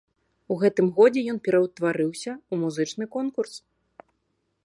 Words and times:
У 0.53 0.55
гэтым 0.61 0.87
годзе 0.99 1.21
ён 1.33 1.37
пераўтварыўся 1.49 2.31
ў 2.35 2.53
музычны 2.63 3.05
конкурс. 3.17 3.53